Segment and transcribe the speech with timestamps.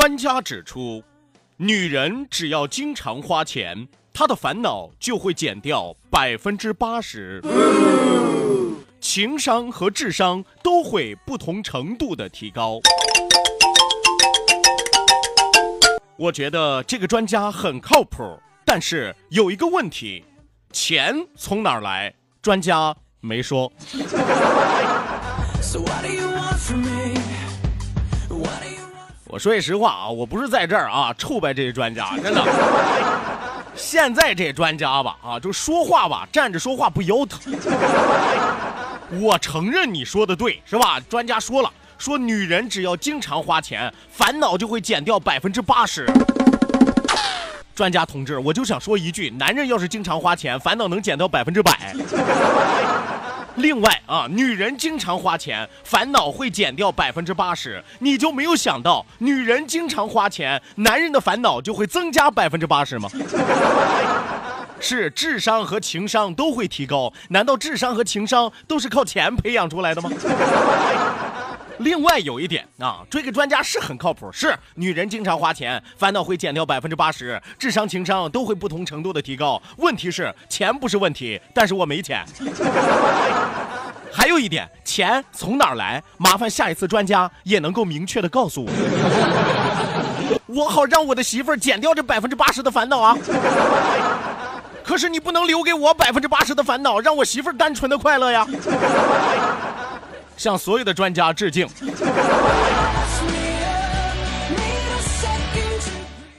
[0.00, 1.04] 专家指出，
[1.58, 7.42] 女人只要经常花钱，她的烦恼就会减掉百分之八十，
[8.98, 12.80] 情商和智商都会不同程度的提高。
[16.16, 20.24] 我觉得这个专家很靠谱，但是有一个问题，
[20.72, 22.14] 钱从哪儿来？
[22.40, 23.70] 专家没说。
[29.32, 32.44] 我说句实话啊，我不是在这儿啊臭白这些专家，真的。
[33.76, 37.40] 现在这专家吧啊，就说话吧，站着说话不腰疼。
[39.20, 40.98] 我承认你说的对，是吧？
[41.08, 46.10] 专家说了，说女人只要经常花钱，烦恼就会减掉百分之八十。
[47.72, 51.94] 专家同志，我就想说一句，男人要是经常花钱，烦恼能减到百分之百。
[53.56, 57.82] 另外啊，女人经常花钱，烦恼会减掉百分之八十。
[57.98, 63.10] 你就没有想到，女人经常花钱，男人的烦恼就会增加百分之八十吗？
[64.82, 70.10] 是智商和情商都会提高，难道智商和情商都是靠钱培养出来的吗？
[71.80, 79.60] 另外有一点啊，追个专家是很靠谱，是女人经常花钱，烦恼会减掉百分之八十，智商情商都会不同程度的提高。
[79.78, 82.22] 问题是钱不是问题，但是我没钱。
[84.12, 86.02] 还有一点，钱从哪儿来？
[86.18, 88.70] 麻烦下一次专家也能够明确的告诉我，
[90.46, 93.16] 我好让我的媳妇儿减掉这百分之八十的烦恼啊。
[94.84, 98.46] 可是你不能留给我百分之八十的烦恼，让我媳妇儿单纯的快乐呀。
[100.40, 101.68] 向所有的专家致敬。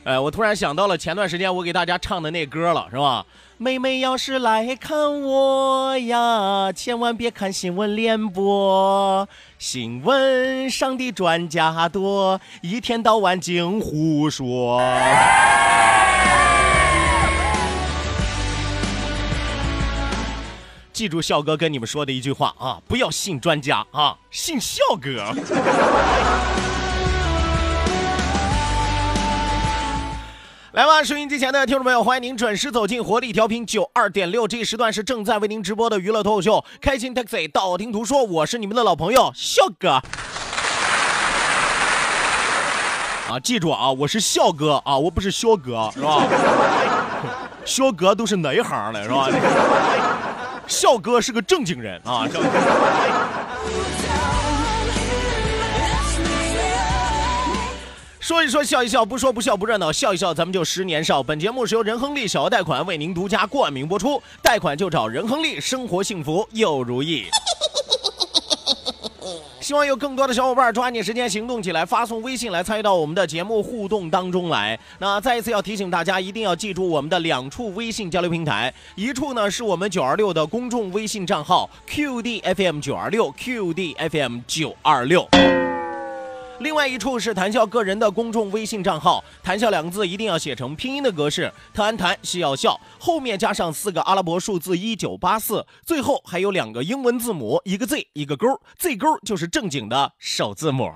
[0.03, 3.23] 哎，我突然想到了前段时间我给大家唱的那歌了，是吧？
[3.59, 9.29] 妹妹要是来看我呀，千万别看新闻联播，
[9.59, 14.81] 新闻上的专家多，一天到晚净胡说。
[21.01, 25.33] 记住笑哥跟你们说的一句话啊，不要信专家啊，信笑哥。
[30.73, 40.03] 来吧，收音机前的听众朋友，欢迎您准时走进活力调频九二点六，这一时段是正在为您直播的娱乐脱口秀《开心 Taxi》，道听途说，我是你们的老朋友笑哥。
[43.27, 46.27] 啊，记住啊，我是笑哥啊，我不是肖哥，是吧？
[47.65, 49.27] 肖哥都是哪一行的，是吧？
[50.71, 52.25] 笑哥是个正经人啊！
[58.21, 61.21] 说一说笑一笑，不说不笑不热闹，笑一笑咱们就十年少。
[61.21, 67.25] 本节目是由仁亨利小额贷款为您独家冠名播出，贷款就找仁亨利，生活幸福又如意。
[69.71, 74.77] 希望有更多的小伙伴抓紧时间行动起来，发送微信来参与到我们的节目互动当中来。
[74.99, 85.25] 那再一次要提醒大家，一定要记住我们的两处微信交流平台，一处呢是我们九二六的公众微信账号 QDFM 九二六 QDFM 九二六。
[86.61, 98.47] 另外一处是谈笑个人的公众微信账号，谈笑两个字一定要写成拼音的格式，特安谈是要笑，后面加上四个阿拉伯数字一九八四，最后还有两个英文字母，一个 Z 一个勾
[98.77, 100.91] ，Z 勾就是正经的首字母。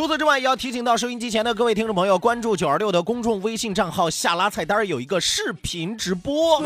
[0.00, 6.62] 除此之外，也要提醒到收音机前的各位听众朋友，关注九二六的公众微信账号，下拉菜单有一个视频直播，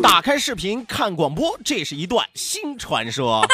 [0.00, 3.44] 打开视频看广播，这是一段新传说。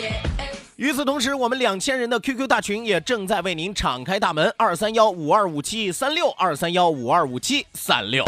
[0.76, 8.22] 与此同时，我们两千人的 QQ 大群也正在为您敞开大门，二三幺五二五七三六二三幺五二五七三六。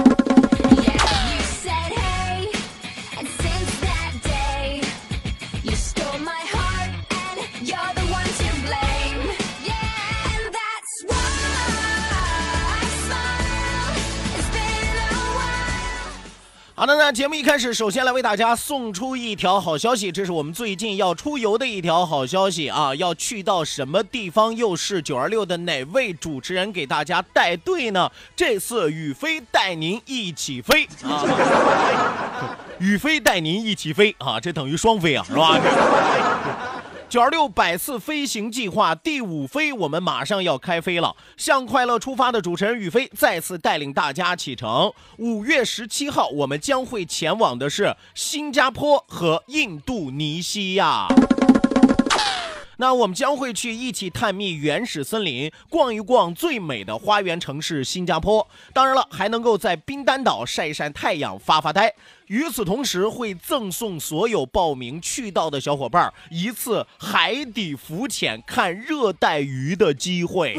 [16.83, 22.93] 好的，那节目一开始，首先来为大家送出一条好消息，这是我们最近要出游的一条好消息啊！
[22.97, 24.57] 要去到什么地方？
[24.57, 28.11] 又是九二六的哪位主持人给大家带队呢？
[28.35, 31.23] 这次宇飞带您一起飞啊！
[32.81, 34.41] 宇飞带您一起飞啊！
[34.41, 35.57] 这等于双飞啊，是吧？
[37.13, 41.15] 九二六百次飞行计划第五飞，我们马上要开飞了。
[41.37, 44.91] 向快乐出发的主持人宇飞再次带领大家启程。
[45.19, 51.07] 五月十七号，我们将会前往的是新加坡和印度尼西亚。
[52.83, 58.45] 那我们将会去一起探秘原始森林，逛一逛最美的花园城市新加坡。
[58.73, 61.95] 当然了，还能够在冰丹岛晒一晒太阳、发发呆。
[62.27, 70.59] 与此同时，会赠送所有报名去到的小伙伴儿一次海底浮潜看热带鱼的机会。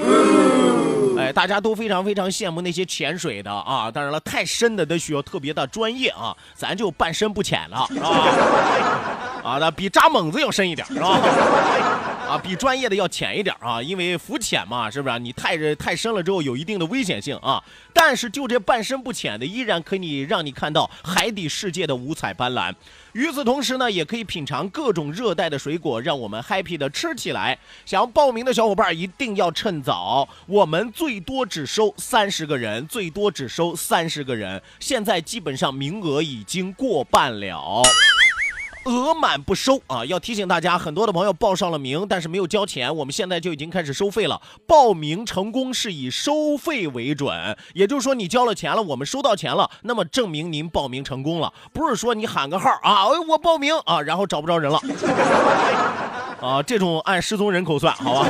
[1.17, 3.91] 哎，大家都非常非常羡慕那些潜水的啊！
[3.91, 9.22] 当然了，太深的都需要特别的专业啊，咱就半深不浅了，是吧？
[9.43, 11.19] 啊，那比扎猛子要深一点，是吧？
[12.23, 15.19] 啊，比专业的要浅一点啊，因为浮潜嘛，是不是？
[15.19, 17.61] 你太太深了之后有一定的危险性啊。
[17.93, 22.73] 但是就这半深不浅的，依然可以让你看到海底世界的五彩斑斓。
[23.11, 27.59] 与此同时呢，也可以品尝各种热带的水果，让我们 happy 的吃起来。
[27.85, 34.61] 想要报名的小伙伴一定要趁早，我们最多只收三十个人，最多只收三十个人。
[34.79, 37.83] 现在基本上名额已经过半了。
[38.85, 40.05] 额满不收啊！
[40.05, 44.41] 要提醒大家，很多的朋友报上了名，但是没有交钱，我们现在就已经开始收费了。
[44.67, 54.79] 报名成功是以收费为准，也就是说你交了钱了，我们收到钱了，那么证明您报名成功了，不是说你喊个号啊，哎我报名啊，然后找不着人了，
[56.41, 58.29] 啊，这种按失踪人口算，好吧？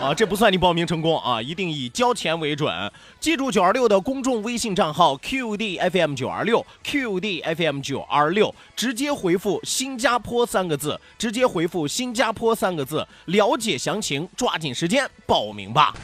[0.00, 2.90] 啊，这不算你报名成功啊，一定以交钱为准。
[3.20, 15.94] 记住九二六的公众微信账号 QDFM 九二六 QDFM 九二六，直接回复“新加坡”三个字，直接回复“新加坡”三个字，了解详情，抓紧时间报名吧。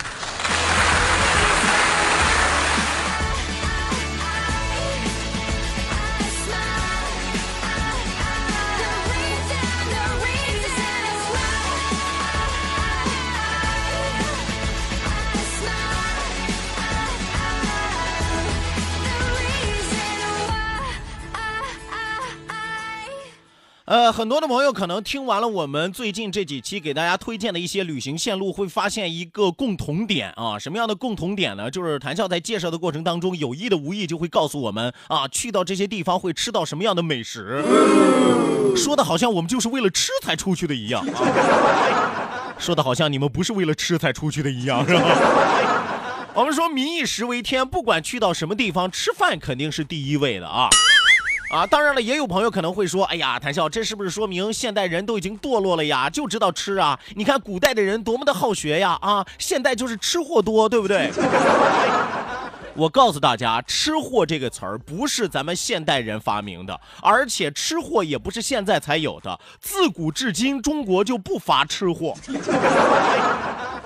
[23.86, 31.70] 呃，很多的朋友可能听完了我们最近这几期给大家推荐的一些旅行线路，会发现一个共同点啊，什么样的共同点呢？
[31.70, 37.62] 就是谭笑在介绍的过程当中，有意的无意就会告诉我们啊，去到这些地方会吃到什么样的美食，
[38.74, 46.32] 说的好像我们就是为了吃才出去的一样啊，说的好像你们不是为了吃才出去的一样， 是吧？
[46.34, 50.68] 我们说民以食为天，不管去到什么地方，吃饭肯定是第一位的啊。
[51.48, 56.10] 啊，当然了，也有朋友可能会说，哎呀，谭笑，这是不是说明现代人都已经堕落了呀？
[56.10, 56.98] 就知道吃啊！
[57.14, 58.98] 你看古代的人多么的好学呀！
[59.00, 61.10] 啊，现代就是吃货多，对不对？
[62.74, 72.14] 我告诉大家，“吃货”这个词儿不是咱们现代人发明的，而且吃货也不是现在才有的，自古至今中国就不乏吃货。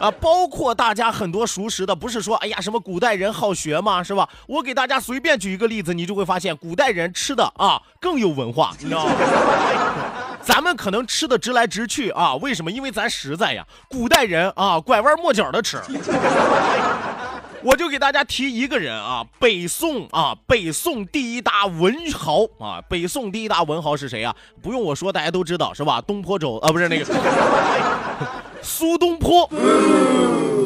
[0.01, 4.03] 啊，包括大家很多熟识的，不是说哎呀什么古代人好学吗？
[4.03, 4.27] 是吧？
[4.49, 9.13] 我给大家随便举一个例子，你就会发现古代人吃的啊更有文化，你知道吗？
[10.43, 12.71] 咱们可能吃的直来直去啊，为什么？
[12.71, 13.63] 因为咱实在呀。
[13.91, 15.79] 古代人啊，拐弯抹角的吃。
[17.63, 24.35] 我就给大家提一个人啊，北宋啊，北宋第一大文豪啊，北宋第一大文豪是谁啊？
[24.63, 26.01] 不用我说，大家都知道是吧？
[26.01, 27.05] 东坡肘啊，不是那个
[28.63, 29.49] 苏东坡。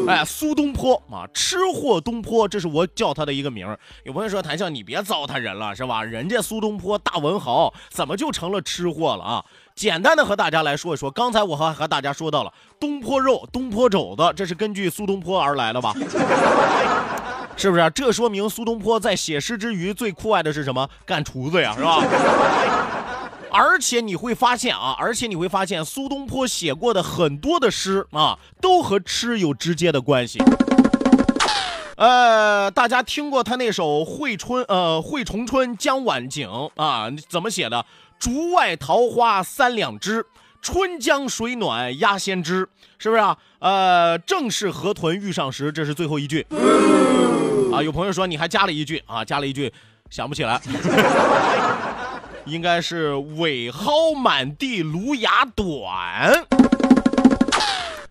[0.06, 3.78] 哎，苏东坡啊，吃货东坡，这是我叫他的一个名儿。
[4.02, 6.04] 有朋友说谭笑，你别糟蹋人了，是吧？
[6.04, 9.44] 人家苏东坡大文豪，怎么就成了吃货了啊？
[9.74, 15.94] 简单的和大家来说一说，刚才我还和大家说到了东坡肉、东坡肘子，这是根据苏东坡而来的吧？
[17.56, 17.90] 是不是？
[17.94, 20.86] 这说明苏东坡在写诗之余最酷爱的是什么？
[21.06, 22.02] 干厨子呀，是吧？
[23.56, 30.42] 而且你会发现啊，而且你会发现苏东坡写过的很多的诗啊，都和吃有直接的关系。
[31.96, 36.48] 呃，大家听过他那首《惠春》呃《惠崇春江晚景》
[36.82, 37.08] 啊？
[37.28, 37.86] 怎么写的？
[38.18, 40.26] 竹外桃花三两枝，
[40.60, 42.68] 春江水暖鸭先知，
[42.98, 43.38] 是不是啊？
[43.60, 46.44] 呃，正是河豚欲上时，这是最后一句。
[47.72, 49.72] 啊，有朋友说你还加了一句啊，加了一句，
[50.10, 50.60] 想不起来。
[52.46, 56.46] 应该是尾蒿满地芦芽短，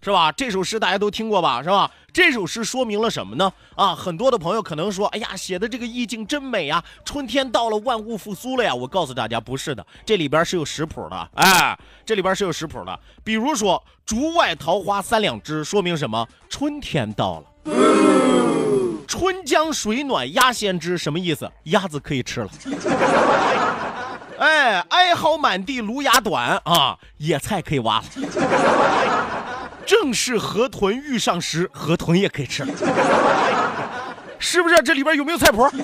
[0.01, 0.31] 是吧？
[0.31, 1.61] 这首诗大家都听过吧？
[1.61, 1.89] 是吧？
[2.11, 3.51] 这首诗说明了什么呢？
[3.75, 8.73] 啊，很多的朋友可能说，哎呀，写的这个意境真美呀，春天到了，万物复苏了呀。
[8.73, 12.99] 我告诉大家，不是的，这里边是有食谱的，哎，这里边是有食谱的。
[13.23, 16.27] 比如说“竹外桃花三两枝”，说明什么？
[16.49, 17.45] 春天到了。
[19.07, 21.51] 春江水暖鸭先知，什么意思？
[21.65, 22.49] 鸭子可以吃了。
[24.43, 28.03] 哎，哀嚎满地芦芽短啊，野菜可以挖了。
[29.87, 32.73] 正是河豚欲上时，河豚也可以吃了，
[34.37, 34.81] 是不是？
[34.81, 35.65] 这里边有没有菜谱？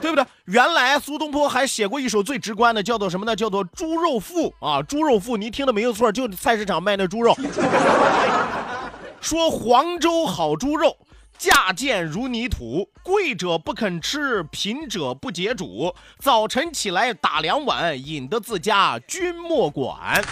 [0.00, 0.26] 对不对？
[0.46, 3.36] 原来苏东坡还写过一首最直观的，叫做什么呢？
[3.36, 7.36] 叫做《猪肉赋》啊，《猪肉赋》，你听的没有错，就菜市场卖那猪肉。
[9.22, 10.96] 说黄州好猪肉。
[11.38, 15.94] 价贱如泥土，贵者不肯吃，贫者不解煮。
[16.18, 20.22] 早晨起来打两碗，引得自家君莫管。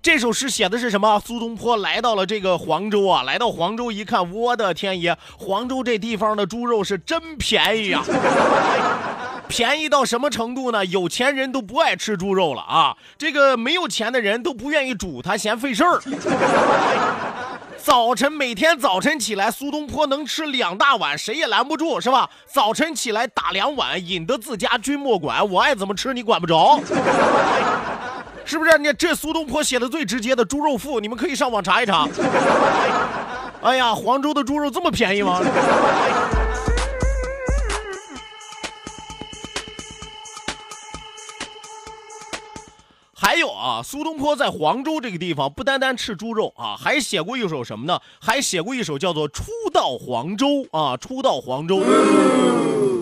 [0.00, 1.20] 这首诗写的是什么？
[1.20, 8.02] 苏东坡来到了这个黄州啊，来到黄州一看，我的天爷，黄州这地方的猪肉是真便宜呀！
[9.48, 10.84] 便宜到什么程度呢？
[10.86, 16.00] 有钱人都不爱吃猪肉了啊，这个没有钱的人都不愿意煮它，嫌费事儿。
[17.82, 22.28] 早晨每天早晨起来，苏东坡能吃两大碗，谁也拦不住，是吧？
[22.46, 26.80] 早晨起来打两碗，引得自家君莫管，我爱怎么吃你管不着，
[28.44, 28.76] 是不是？
[28.78, 32.06] 你这苏东坡写的最直接的《猪肉赋》，你们可以上网查一查。
[33.62, 35.40] 哎呀，黄州的猪肉这么便宜吗？
[43.68, 48.00] 啊，苏东坡在黄州这个地方不单单吃猪肉啊，还写过一首什么呢？
[48.18, 51.76] 还写过一首叫做《初到黄州》啊，《初到黄州》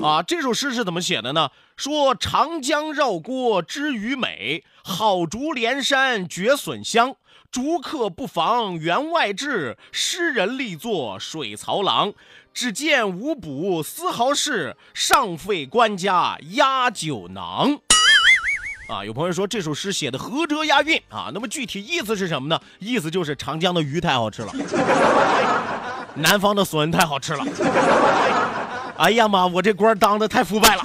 [0.05, 1.51] 啊，这首诗是怎么写的呢？
[1.77, 7.15] 说长江绕郭知鱼美，好竹连山绝笋香。
[7.53, 12.13] 竹客不妨园外志，诗人力作水槽郎。
[12.53, 17.79] 只见无补丝毫事，上费官家压酒囊。
[18.89, 22.61] 啊，有朋友说这首诗写的何辙押韵啊，那么具体意思是什么呢？
[22.79, 24.53] 意思就是长江的鱼太好吃了，
[26.15, 27.45] 南方的笋太好吃了。
[28.97, 30.85] 哎呀妈，我这官当的太腐败了，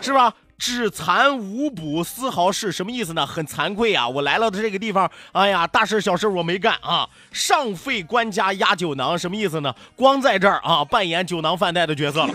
[0.00, 0.34] 是吧？
[0.58, 3.26] 只残无补丝毫事，什么意思呢？
[3.26, 7.08] 很惭愧啊，我来了的这个地方，哎呀，大事小事我没干啊。
[7.32, 9.74] 上废官家压酒囊，什么意思呢？
[9.96, 12.34] 光在这儿啊，扮演酒囊饭袋的角色了。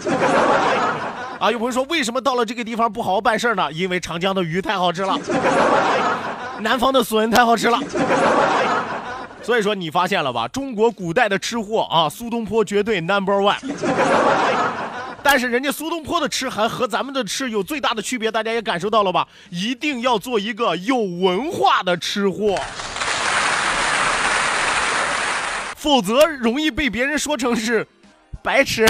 [1.39, 3.71] 啊，有朋友说，为什么到了这个地方不好好办事呢？
[3.71, 5.15] 因为长江的鱼太好吃了，
[6.61, 7.79] 南方的笋太好吃了。
[9.43, 10.47] 所以说，你发现了吧？
[10.47, 13.55] 中国古代的吃货啊，苏东坡绝对 number one。
[15.21, 19.27] 但是人家苏东坡的吃还和咱们的吃有最大的区别，大家也感受到了吧？
[19.51, 22.59] 一定要做一个有文化的吃货，
[25.75, 27.87] 否则容易被别人说成是
[28.41, 28.87] 白痴。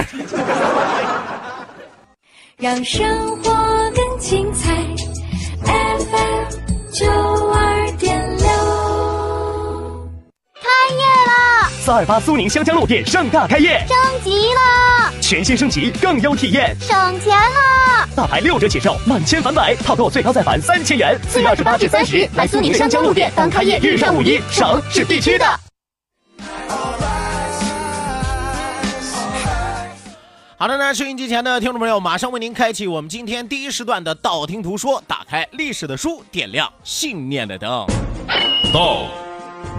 [2.59, 3.07] 让生
[3.43, 3.53] 活
[3.91, 4.73] 更精彩。
[5.63, 7.05] FM 九
[7.51, 8.47] 二点六，
[10.55, 11.69] 开业啦！
[11.79, 15.13] 四二八苏宁香江路店盛大开业，升级啦！
[15.21, 18.09] 全新升级，更优体验，省钱啦！
[18.15, 21.15] 大牌六折起售，满千返百，套购最高再返三千元。
[21.29, 25.45] 四月二十八至三十，来苏宁香江路店，刚开业，日上五一，省是必须的。
[30.59, 37.85] 好的呢，收音机前的听众朋友，马上为您开启我们今天第一时段的《道听途说》，打开历史的书，点亮信念的灯。
[38.73, 39.05] 道，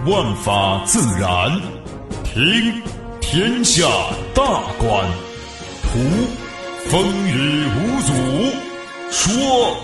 [0.07, 1.51] 万法自然；
[2.23, 2.81] 听，
[3.19, 3.89] 天下
[4.33, 4.41] 大
[4.77, 5.05] 观；
[5.83, 5.99] 图，
[6.89, 8.13] 风雨无阻；
[9.11, 9.75] 说，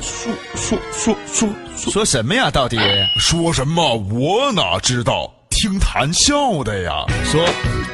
[0.00, 2.50] 说说说说说什么呀？
[2.50, 2.78] 到底
[3.18, 3.96] 说什么？
[3.96, 5.30] 我哪知道？
[5.60, 7.04] 听谈笑的呀。
[7.24, 7.44] 说，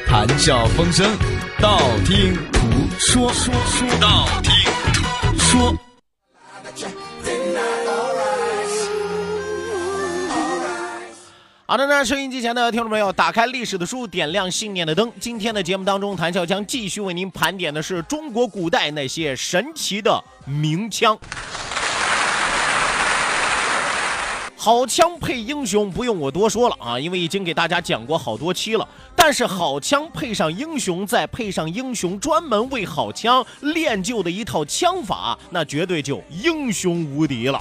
[0.05, 1.03] 谈笑风生，
[1.59, 2.59] 道听途
[2.99, 4.53] 说，说说道听
[4.93, 5.75] 途说。
[11.65, 15.11] 好的呢，收音机前的听众朋友，打开历史的书，点亮信念的灯。
[15.19, 21.17] 今天的节目当中，谭笑将继续为您盘点的是中国古代那些神奇的名枪。
[24.65, 28.87] 好枪配英雄，不用我多说了啊，因为已经给大家讲过好多期了。
[29.15, 37.59] 但是好枪配上英雄，再配上英雄专门为好枪练就的一套枪法，那绝对就英雄无敌了。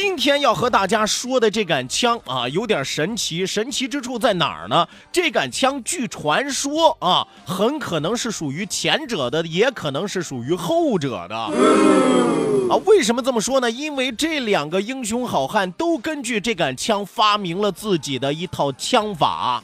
[0.00, 3.44] 今天要和大家说的这杆枪啊，有点神奇。
[3.44, 4.86] 神奇之处在哪儿呢？
[5.10, 11.34] 这杆枪据传说啊，很可能是属于前者的，也可能是属于后者的。
[11.34, 13.68] 啊，为什么这么说呢？
[13.68, 19.60] 因为这两个英雄好汉都根据这杆枪发明了自己的一套枪法。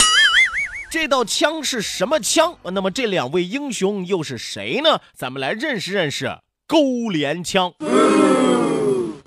[0.90, 2.56] 这道枪是什么枪？
[2.72, 4.98] 那么这两位英雄又是谁呢？
[5.16, 6.36] 咱们来认识认识
[6.66, 7.72] 勾连枪。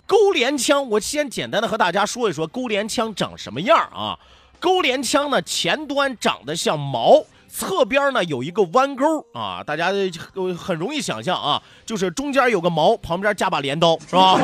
[0.08, 4.18] 钩镰枪，我先简单的和大家说一说钩镰枪长什么样啊？
[4.60, 9.92] 钩镰枪呢，前端长得像矛，侧边呢有一个弯钩啊，大家
[10.58, 14.40] 很容易想象啊，就是中间有个矛，旁边加把镰刀，是吧？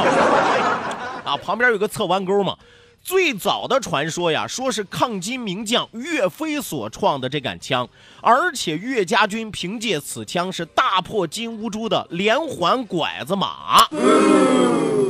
[1.23, 2.57] 啊，旁边有个侧弯钩嘛。
[3.03, 7.85] 最早的传说呀，说是抗金名将岳飞所创的这杆枪，
[8.21, 13.85] 而且岳家军凭借此枪是大破金兀术的连环拐子马，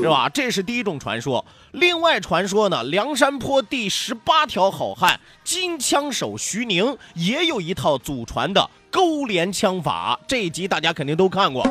[0.02, 0.28] 是吧？
[0.28, 1.46] 这是第一种传说。
[1.74, 11.64] 另外传说呢，梁山坡第十八条好汉金枪手徐宁也有一套祖传的勾连枪法，这一集大家肯定都看过。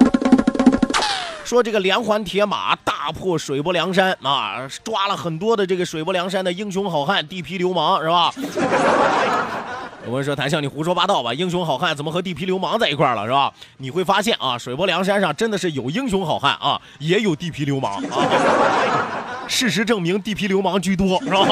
[1.45, 8.33] 说这个连环铁马大破水泊梁山啊，抓了很多的这个水泊梁山的英雄好汉、地痞流氓，是吧？
[10.07, 11.33] 有人说谭笑你胡说八道吧？
[11.33, 13.53] 英雄好汉怎么和地痞流氓在一块了，是吧？
[13.79, 19.47] 你会发现啊，水泊梁山上真的是有英雄好汉啊，也有地痞流氓啊。
[19.49, 21.47] 事实证明，地痞流氓居多，是吧？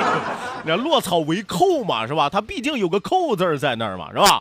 [0.64, 2.30] 那落草为寇嘛，是吧？
[2.30, 4.40] 他毕竟有个寇字在那儿嘛，是吧？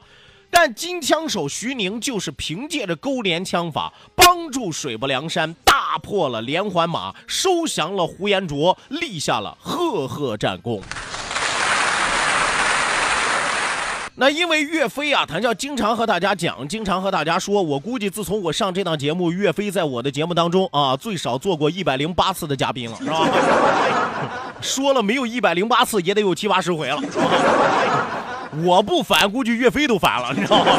[0.54, 10.82] 但金枪手徐宁就是凭借着勾连枪法，帮助水泊梁山大破了连环马，收降了呼延灼，立下了赫赫战功。
[14.14, 23.28] 那因为岳飞啊，谭笑经常和大家讲，经常和大家说，我估计自从我上这档节目，岳飞在我的节目当中啊，最少做过一百零八次的嘉宾了，是吧？
[24.62, 27.02] 说了没有一百零八次，也得有七八十回了，
[28.64, 30.72] 我不反，估计岳飞都反了，你知道吗？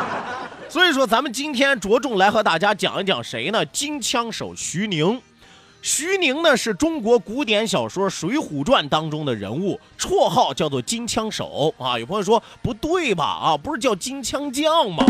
[0.68, 3.64] 所以说，咱们今天着重来和大家讲一讲谁呢？
[3.66, 5.20] 金枪手徐宁。
[5.80, 11.96] 徐宁呢是中国古典小说《水浒传》当中的人物，绰号叫做金枪手啊。
[11.96, 13.24] 有朋友说不对吧？
[13.24, 15.04] 啊，不是叫金枪将吗？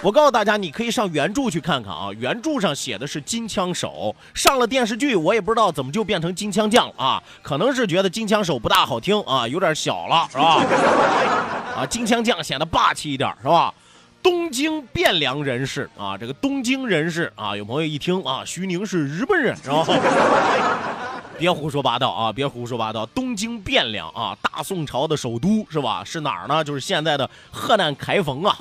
[0.00, 10.64] 我告诉大家，你可以上原著去看看啊，原著上写的是金枪手，上了电视剧，我也不知道怎么就变成金枪将了啊，可能是觉得金枪手不大好听啊，有点小了，是吧？
[11.76, 13.74] 啊，金枪将显得霸气一点，是吧？
[14.22, 19.84] 东京汴梁人士啊，这个东京人士啊，有朋友一听啊，徐宁是日本人，是吧？
[21.38, 22.32] 别胡说八道啊！
[22.32, 23.06] 别胡说八道！
[23.06, 26.02] 东京汴梁啊，大宋朝的首都是吧？
[26.04, 26.64] 是哪儿呢？
[26.64, 28.56] 就是现在的河南开封啊，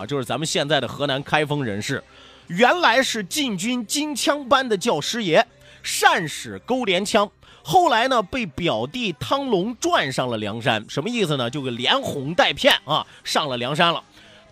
[0.00, 2.02] 啊，就是咱们现在的河南开封人士。
[2.46, 5.44] 原来是禁军金枪班的教师爷，
[5.82, 7.30] 善使勾连枪。
[7.62, 11.50] 后来呢，被表弟汤龙转上了梁山，什么意思呢？
[11.50, 14.02] 就给连哄带骗啊，上了梁山了。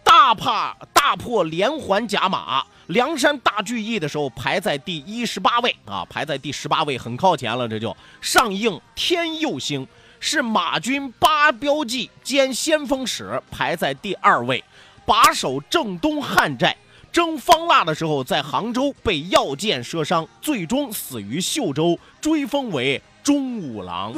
[0.05, 7.67] 大怕大破连环甲马，梁山大聚义的时候排在第一十八位啊，排在第十八位，很靠前了。
[7.67, 9.87] 这就上应天佑星，
[10.21, 14.63] 是马军八标记兼先锋使，排在第二位，
[15.09, 16.77] 把守正东汉寨。
[17.11, 24.13] 征方腊的时候，在杭州被药箭射伤，最终死于秀州，追封为中武郎。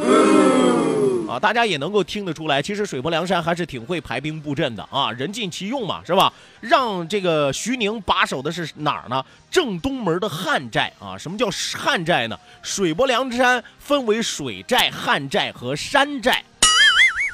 [1.28, 6.32] 啊，大家也能够听得出来，其实水泊梁山还是挺会排兵布阵的啊，人尽其用嘛，是吧？
[6.60, 9.24] 让这个徐宁把守的是哪儿呢？
[9.48, 11.16] 正东门的汉寨啊。
[11.16, 11.48] 什么叫
[11.78, 12.36] 汉寨呢？
[12.62, 16.42] 水泊梁山分为水寨、汉寨和山寨。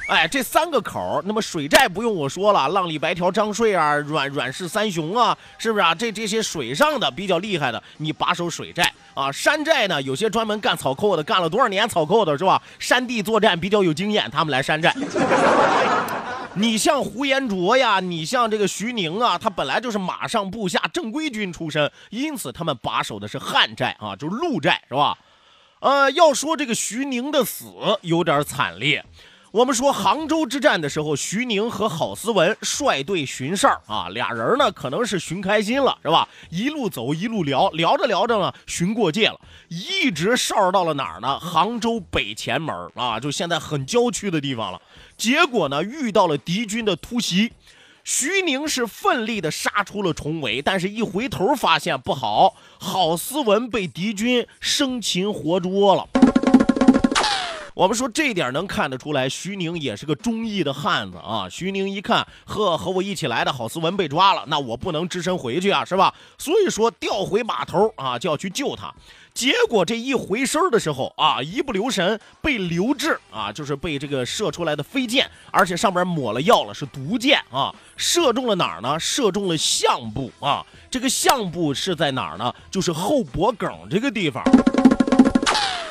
[0.08, 5.92] 哎，这三个口，那么水寨不用我说了，浪里白条、张顺啊，阮阮氏三雄啊，是不是啊？
[5.92, 9.32] 这这些水上的比较厉害的，你把守水寨啊。
[9.32, 12.62] 山寨呢，有些专门干草寇的，干了多少年草寇的是吧？
[12.78, 14.94] 山地作战比较有经验，他们来山寨。
[16.54, 25.18] 你像胡延灼呀，你像这个徐宁啊，他本来就是马上部下正规军出身，因此他们把守的是汉寨啊，就是陆寨是吧？
[25.80, 27.66] 呃，要说这个徐宁的死
[28.02, 29.04] 有点惨烈。
[29.52, 36.28] 我们说杭州之战的时候，徐宁和郝思文率队巡哨啊，俩人呢可能是巡开心了，是吧？
[36.50, 41.38] 一路走一路聊，聊着聊着呢，巡过界了，一直哨到了哪儿呢？
[41.38, 44.82] 杭州北前门啊，就现在很郊区的地方了。
[45.16, 47.52] 结果呢，遇到了敌军的突袭，
[48.04, 56.25] 徐宁是奋力的杀出了重围，但是一回头发现不好，郝思文被敌军生擒活捉了。
[57.76, 61.46] 我们说这一点能看得出来，徐宁也是个忠义的汉子啊。
[61.50, 66.14] 徐宁一看，呵，和我一起来的郝思文被抓了，那我不能只身回去啊，是吧？
[66.38, 68.90] 所以说调回码头啊，就要去救他。
[69.34, 78.98] 结果这一回身的时候啊，一不留神被刘志啊，就是被这个射出来的飞箭，而且上面抹了药了，是毒箭啊，射中了哪儿呢？
[78.98, 80.64] 射中了项部啊。
[80.90, 82.50] 这个项部是在哪儿呢？
[82.70, 84.42] 就是后脖梗这个地方。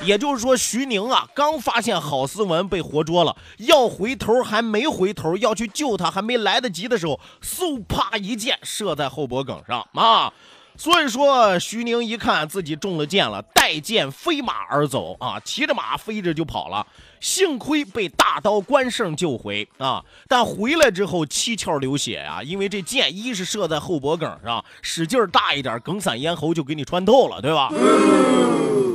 [0.06, 10.32] 也就是说，徐宁啊，刚发现郝思文被活捉了，要回头还没回头，要去救他还没来得及的时候，嗖啪一箭射在后脖梗上啊！
[10.78, 16.86] 所以说，徐宁一看自己中了箭了，带箭飞马而走啊，骑着马飞着就跑了。
[17.20, 27.70] 幸亏被大刀关胜救回啊，但回来之后七窍流血啊、因为这箭一是射在后脖梗上，使劲儿大一点，梗散咽喉就给你穿透了，对吧？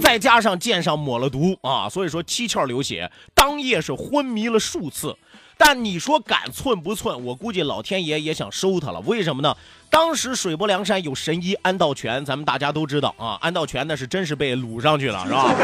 [0.02, 5.16] 再加上箭上抹了毒啊，所以说七窍流血，当夜是昏迷了数次。
[5.62, 9.00] 但你说敢寸不寸，我估计老天爷也想收他了。
[9.00, 9.54] 为什么呢？
[9.90, 15.54] 当时水泊梁山有神医安道全，咱们大家都知道啊，安道全那是真是被掳上去了，是吧？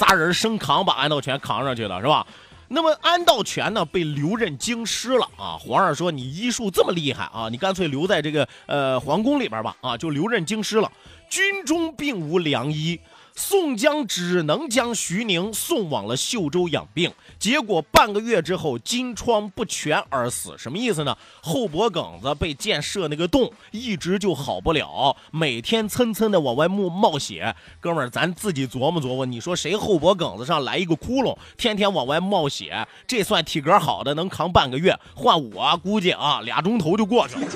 [0.00, 2.26] 仨人生扛把安道全扛上去了，是吧？
[2.68, 5.58] 那么安道全呢被留任京师了啊！
[5.60, 10.90] 皇上说你医术这么厉害啊，你干脆留在这个呃皇宫里边吧啊，就留任京师了。
[11.28, 12.98] 军中并无良医，
[13.40, 17.10] 宋江只能将徐宁送往了秀州养病。
[17.38, 20.54] 结果半个月之后，金疮不全而死。
[20.58, 21.16] 什么意思呢？
[21.40, 27.56] 后脖梗子被箭射那个洞，一直就好不了，每天蹭蹭的往外冒冒血。
[27.80, 34.94] 哥们儿，咱自己琢磨琢磨，你说谁后脖梗子上来一个窟窿，天天往外冒血，这算体格好的能扛半个月？
[35.14, 37.46] 换我估计啊，俩钟头就过去了。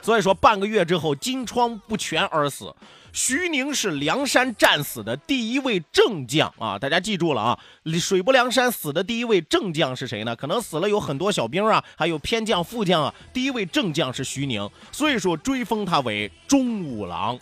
[0.00, 2.74] 所以说，半个月之后，金疮不全而死。
[3.14, 6.76] 徐宁是梁山战死的第一位正将啊！
[6.76, 7.58] 大家记住了啊！
[8.00, 10.34] 水泊梁山死的第一位正将是谁呢？
[10.34, 13.14] 可能死了有很多小兵啊，还有偏将、副将啊。
[13.32, 17.38] 第一位正将是徐宁，所以说追封他为忠武郎。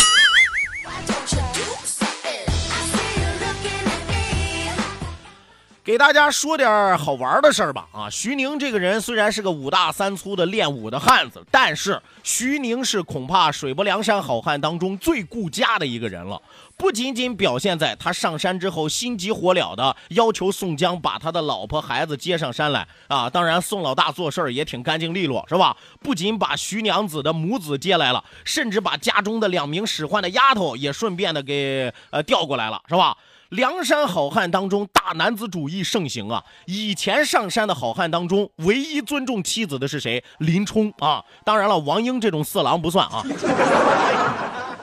[5.84, 8.08] 给大家说点好玩的事儿吧啊！
[8.08, 16.40] 徐宁这个人虽然是个五大三粗的练武的汉子，但是徐宁是恐怕水泊梁山好汉当中最顾家的一个人了。
[16.82, 25.76] 不仅仅表现在他上山之后心急火燎的要求宋江把他的老婆孩子接上山来啊，当然宋老大做事儿也挺干净利落，是吧？
[26.00, 33.16] 不仅把徐娘子的母子接来了，甚至把家中的两名使唤的丫头也顺便的给呃调过来了，是吧？
[33.50, 36.42] 梁山好汉当中，大男子主义盛行啊！
[36.66, 40.24] 以前上山的好汉当中，唯一尊重妻子的是谁？
[40.38, 41.22] 林冲啊！
[41.44, 43.22] 当然了，王英这种色狼不算啊。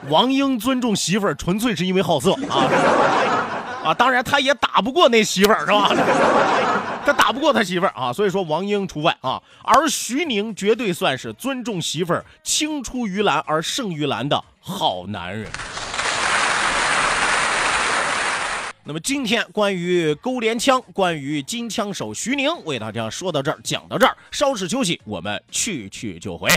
[0.08, 2.66] 王英尊重媳妇儿，纯粹是因为好色啊
[3.84, 3.94] 啊！
[3.94, 5.90] 当然，他也打不过那媳妇儿，是吧？
[7.06, 9.42] 他打不过他媳妇儿啊，所以说王英除外啊。
[9.64, 15.50] 而徐宁绝对算是尊重媳妇儿、青出于蓝而胜于蓝的好男人。
[18.84, 26.50] 那么今天关于勾连枪，关于金枪手徐宁，为大家说到这儿，讲到这儿，稍事休息，我们去去就回。